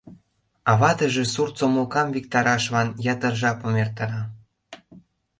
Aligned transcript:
А 0.69 0.71
ватыже 0.79 1.23
сурт 1.33 1.53
сомылкам 1.59 2.07
виктарашлан 2.15 2.87
ятыр 3.13 3.33
жапым 3.41 3.73
эртара. 3.83 4.21